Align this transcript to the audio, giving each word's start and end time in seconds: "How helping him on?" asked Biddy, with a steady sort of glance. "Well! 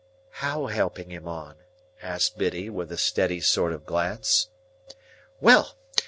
"How 0.39 0.65
helping 0.65 1.11
him 1.11 1.27
on?" 1.27 1.57
asked 2.01 2.35
Biddy, 2.35 2.71
with 2.71 2.91
a 2.91 2.97
steady 2.97 3.39
sort 3.39 3.71
of 3.71 3.85
glance. 3.85 4.49
"Well! 5.39 5.75